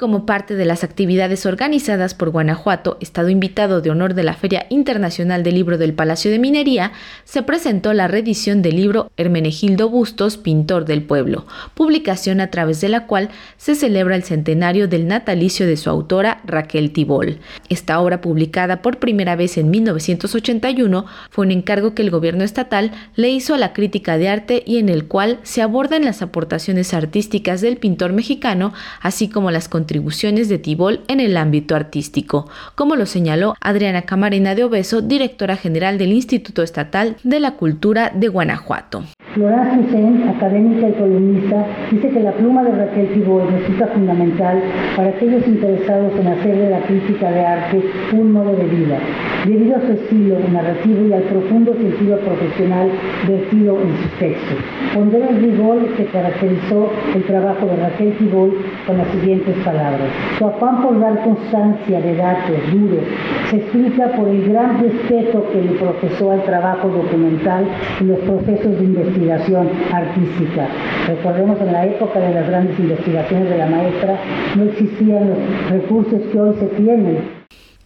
Como 0.00 0.26
parte 0.26 0.54
de 0.54 0.64
las 0.64 0.84
actividades 0.84 1.44
organizadas 1.44 2.14
por 2.14 2.30
Guanajuato, 2.30 2.98
Estado 3.00 3.30
invitado 3.30 3.80
de 3.80 3.90
honor 3.90 4.14
de 4.14 4.22
la 4.22 4.34
Feria 4.34 4.66
Internacional 4.70 5.42
del 5.42 5.56
Libro 5.56 5.76
del 5.76 5.92
Palacio 5.92 6.30
de 6.30 6.38
Minería, 6.38 6.92
se 7.24 7.42
presentó 7.42 7.92
la 7.92 8.06
reedición 8.06 8.62
del 8.62 8.76
libro 8.76 9.10
Hermenegildo 9.16 9.88
Bustos, 9.88 10.36
Pintor 10.36 10.84
del 10.84 11.02
Pueblo, 11.02 11.48
publicación 11.74 12.40
a 12.40 12.48
través 12.48 12.80
de 12.80 12.90
la 12.90 13.08
cual 13.08 13.30
se 13.56 13.74
celebra 13.74 14.14
el 14.14 14.22
centenario 14.22 14.86
del 14.86 15.08
natalicio 15.08 15.66
de 15.66 15.76
su 15.76 15.90
autora 15.90 16.42
Raquel 16.44 16.92
Tibol. 16.92 17.40
Esta 17.68 17.98
obra, 17.98 18.20
publicada 18.20 18.82
por 18.82 19.00
primera 19.00 19.34
vez 19.34 19.58
en 19.58 19.68
1981, 19.68 21.06
fue 21.28 21.44
un 21.44 21.50
encargo 21.50 21.96
que 21.96 22.02
el 22.02 22.12
gobierno 22.12 22.44
estatal 22.44 22.92
le 23.16 23.30
hizo 23.30 23.52
a 23.52 23.58
la 23.58 23.72
crítica 23.72 24.16
de 24.16 24.28
arte 24.28 24.62
y 24.64 24.78
en 24.78 24.90
el 24.90 25.06
cual 25.08 25.40
se 25.42 25.60
abordan 25.60 26.04
las 26.04 26.22
aportaciones 26.22 26.94
artísticas 26.94 27.60
del 27.60 27.78
pintor 27.78 28.12
mexicano, 28.12 28.72
así 29.02 29.28
como 29.28 29.50
las 29.50 29.68
contribuciones 29.88 30.50
de 30.50 30.58
Tibol 30.58 31.00
en 31.08 31.18
el 31.18 31.34
ámbito 31.38 31.74
artístico, 31.74 32.46
como 32.74 32.94
lo 32.94 33.06
señaló 33.06 33.54
Adriana 33.58 34.02
Camarena 34.02 34.54
de 34.54 34.64
Obeso, 34.64 35.00
directora 35.00 35.56
general 35.56 35.96
del 35.96 36.12
Instituto 36.12 36.62
Estatal 36.62 37.16
de 37.22 37.40
la 37.40 37.52
Cultura 37.52 38.12
de 38.14 38.28
Guanajuato. 38.28 39.04
Florence 39.38 39.78
Hussein, 39.78 40.28
académica 40.28 40.88
y 40.88 40.92
columnista, 40.94 41.64
dice 41.92 42.08
que 42.08 42.18
la 42.18 42.32
pluma 42.32 42.64
de 42.64 42.72
Raquel 42.72 43.06
Tibol 43.14 43.46
resulta 43.52 43.86
fundamental 43.86 44.60
para 44.96 45.10
aquellos 45.10 45.46
interesados 45.46 46.12
en 46.18 46.26
hacer 46.26 46.56
de 46.56 46.70
la 46.70 46.80
crítica 46.80 47.30
de 47.30 47.46
arte 47.46 47.80
un 48.14 48.32
modo 48.32 48.56
de 48.56 48.64
vida, 48.64 48.98
debido 49.46 49.76
a 49.76 49.80
su 49.82 49.92
estilo 49.92 50.38
narrativo 50.52 51.06
y 51.06 51.12
al 51.12 51.22
profundo 51.22 51.72
sentido 51.74 52.18
profesional 52.18 52.90
vertido 53.28 53.78
en 53.80 53.96
sus 54.02 54.18
textos. 54.18 54.58
Pondera 54.92 55.28
el 55.28 55.40
rigor 55.40 55.86
que 55.96 56.06
caracterizó 56.06 56.90
el 57.14 57.22
trabajo 57.22 57.66
de 57.66 57.76
Raquel 57.76 58.16
Tibol 58.18 58.56
con 58.88 58.98
las 58.98 59.06
siguientes 59.12 59.54
palabras. 59.64 60.08
Su 60.36 60.46
afán 60.46 60.82
por 60.82 60.98
dar 60.98 61.22
constancia 61.22 62.00
de 62.00 62.16
datos 62.16 62.56
duros 62.72 63.04
se 63.50 63.56
explica 63.58 64.08
por 64.16 64.26
el 64.26 64.48
gran 64.48 64.82
respeto 64.82 65.46
que 65.52 65.62
le 65.62 65.78
profesó 65.78 66.32
al 66.32 66.42
trabajo 66.42 66.88
documental 66.88 67.64
y 68.00 68.04
los 68.04 68.18
procesos 68.18 68.78
de 68.78 68.84
investigación 68.84 69.27
artística. 69.32 70.68
Recordemos 71.06 71.60
en 71.60 71.72
la 71.72 71.86
época 71.86 72.18
de 72.18 72.34
las 72.34 72.48
grandes 72.48 72.78
investigaciones 72.78 73.50
de 73.50 73.58
la 73.58 73.66
maestra 73.66 74.18
no 74.56 74.64
existían 74.64 75.30
los 75.30 75.70
recursos 75.70 76.20
que 76.32 76.40
hoy 76.40 76.54
se 76.58 76.66
tienen 76.76 77.38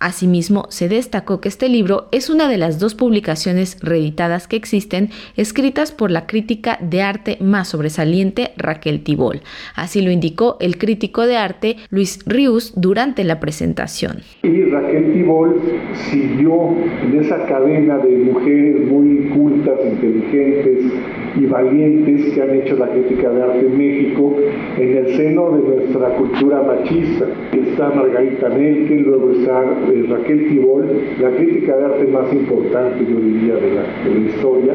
Asimismo, 0.02 0.66
se 0.68 0.88
destacó 0.88 1.40
que 1.40 1.48
este 1.48 1.68
libro 1.68 2.08
es 2.10 2.28
una 2.28 2.48
de 2.48 2.58
las 2.58 2.80
dos 2.80 2.96
publicaciones 2.96 3.78
reeditadas 3.80 4.48
que 4.48 4.56
existen 4.56 5.10
escritas 5.36 5.92
por 5.92 6.10
la 6.10 6.26
crítica 6.26 6.76
de 6.80 7.02
arte 7.02 7.36
más 7.40 7.68
sobresaliente 7.68 8.50
Raquel 8.56 9.04
Tibol. 9.04 9.42
Así 9.76 10.02
lo 10.02 10.10
indicó 10.10 10.56
el 10.58 10.76
crítico 10.76 11.24
de 11.24 11.36
arte 11.36 11.76
Luis 11.90 12.18
Rius 12.26 12.72
durante 12.74 13.22
la 13.22 13.38
presentación. 13.38 14.22
Y 14.42 14.64
Raquel 14.64 15.12
Tibol 15.12 15.62
siguió 16.10 16.74
en 17.04 17.20
esa 17.20 17.46
cadena 17.46 17.98
de 17.98 18.18
mujeres 18.18 18.90
muy 18.90 19.28
cultas, 19.28 19.78
inteligentes 19.84 20.92
y 21.34 21.46
valientes 21.46 22.34
que 22.34 22.42
han 22.42 22.54
hecho 22.54 22.76
la 22.76 22.88
crítica 22.88 23.30
de 23.30 23.42
arte 23.42 23.66
en 23.66 23.78
México 23.78 24.34
en 24.78 24.96
el 24.96 25.08
seno 25.16 25.50
de 25.52 25.76
nuestra 25.76 26.08
cultura 26.16 26.62
machista. 26.62 27.26
Está 27.52 27.90
Margarita 27.90 28.48
Nelken, 28.48 29.02
luego 29.04 29.30
está 29.30 29.62
Raquel 30.08 30.48
Tibol, 30.48 30.88
la 31.20 31.30
crítica 31.30 31.76
de 31.76 31.84
arte 31.84 32.06
más 32.08 32.32
importante, 32.32 33.06
yo 33.08 33.20
diría, 33.20 33.54
de 33.54 33.74
la, 33.74 33.82
historia. 34.22 34.74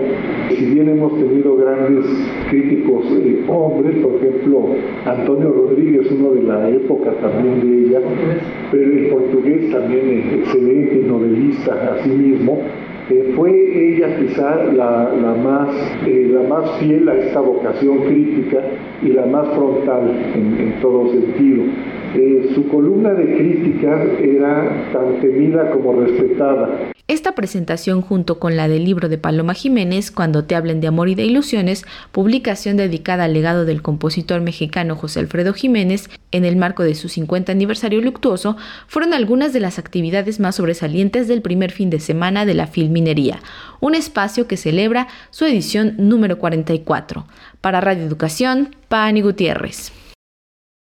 Si 0.50 0.66
bien 0.66 0.90
hemos 0.90 1.14
tenido 1.20 1.56
grandes 1.58 2.06
críticos 2.50 3.06
eh, 3.24 3.44
hombres, 3.48 3.96
por 3.98 4.16
ejemplo, 4.16 4.70
Antonio 5.06 5.52
Rodríguez, 5.52 6.12
uno 6.12 6.32
de 6.32 6.44
la 6.44 6.70
época 6.70 7.12
también 7.22 7.62
de 7.62 7.88
ella, 7.88 8.00
pero 8.72 8.84
el 8.84 9.08
portugués 9.08 9.72
también 9.72 10.10
es 10.10 10.34
excelente, 10.34 11.08
novelista 11.08 11.74
a 11.74 12.04
sí 12.04 12.10
mismo, 12.10 12.60
eh, 13.10 13.34
fue 13.36 13.52
ella 13.52 14.18
quizá 14.18 14.64
la, 14.74 15.36
más, 15.44 15.70
eh, 16.06 16.30
la 16.32 16.48
más 16.48 16.80
fiel 16.80 17.08
a 17.08 17.16
esta 17.16 17.40
vocación 17.40 18.00
crítica 18.00 18.60
y 19.02 19.10
la 19.10 19.26
más 19.26 19.48
frontal 19.56 20.12
en 20.36 20.80
todo 20.82 21.12
sentido. 21.12 21.64
Eh, 22.16 22.52
su 22.56 22.68
columna 22.68 23.14
de 23.14 23.36
críticas 23.36 24.02
era 24.20 24.92
tan 24.94 25.20
temida 25.22 25.72
como 25.72 26.00
respetada. 26.02 26.92
Esta 27.08 27.36
presentación 27.36 28.02
junto 28.02 28.38
con 28.38 28.58
la 28.58 28.68
del 28.68 28.84
libro 28.84 29.08
de 29.08 29.18
Paloma 29.18 29.54
Jiménez, 29.54 30.12
Cuando 30.12 30.44
te 30.44 30.56
hablen 30.56 30.82
de 30.82 30.88
amor 30.88 31.08
y 31.08 31.16
de 31.16 31.24
ilusiones, 31.24 31.86
publicación 32.12 32.76
dedicada 32.76 33.24
al 33.24 33.34
legado 33.34 33.64
del 33.64 33.82
compositor 33.82 34.42
mexicano 34.42 34.98
José 34.98 35.22
Alfredo 35.22 35.54
Jiménez 35.54 36.10
en 36.32 36.44
el 36.44 36.58
marco 36.58 36.84
de 36.84 36.96
su 36.96 37.08
50 37.08 37.54
aniversario 37.54 38.02
luctuoso, 38.02 38.58
fueron 38.88 39.14
algunas 39.14 39.54
de 39.54 39.62
las 39.62 39.80
actividades 39.80 40.42
más 40.42 40.56
sobresalientes 40.56 41.30
del 41.30 41.42
primer 41.42 41.72
fin 41.72 41.90
de 41.90 42.02
semana 42.02 42.46
de 42.46 42.56
la 42.56 42.68
Filminería, 42.68 43.40
un 43.80 43.96
espacio 43.96 44.48
que 44.48 44.58
celebra 44.58 45.08
su 45.30 45.46
edición 45.46 45.96
número 45.98 46.38
44. 46.40 47.26
Para 47.62 47.80
Radio 47.80 48.04
Educación, 48.04 48.76
Pani 48.90 49.22
Gutiérrez. 49.22 49.94